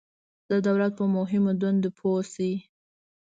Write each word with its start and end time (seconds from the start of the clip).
د 0.49 0.51
دولت 0.67 0.91
په 0.99 1.05
مهمو 1.15 1.51
دندو 1.61 1.89
پوه 1.97 2.21
شئ. 2.33 2.53